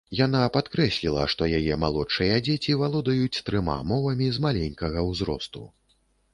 [0.19, 5.61] Яна падкрэсліла, што яе малодшыя дзеці валодаюць трыма мовамі з маленькага ўзросту.